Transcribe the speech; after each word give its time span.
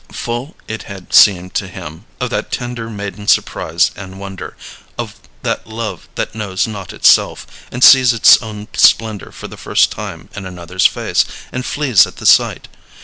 Full 0.13 0.55
it 0.67 0.81
had 0.89 1.13
seemed 1.13 1.53
to 1.53 1.67
him 1.67 2.05
of 2.19 2.31
that 2.31 2.51
tender 2.51 2.89
maiden 2.89 3.27
surprise 3.27 3.91
and 3.95 4.19
wonder, 4.19 4.57
of 4.97 5.13
that 5.43 5.67
love 5.67 6.09
that 6.15 6.33
knows 6.33 6.65
not 6.65 6.91
itself, 6.91 7.45
and 7.71 7.83
sees 7.83 8.11
its 8.11 8.41
own 8.41 8.67
splendor 8.73 9.31
for 9.31 9.47
the 9.47 9.57
first 9.61 9.91
time 9.91 10.27
in 10.35 10.47
another's 10.47 10.87
face, 10.87 11.23
and 11.51 11.63
flees 11.63 12.07
at 12.07 12.15
the 12.15 12.25
sight. 12.25 12.67